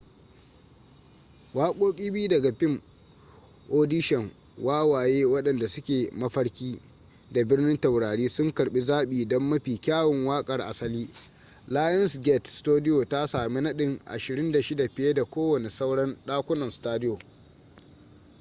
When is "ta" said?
13.05-13.27